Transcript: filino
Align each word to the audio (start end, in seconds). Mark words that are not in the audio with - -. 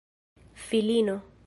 filino 0.65 1.19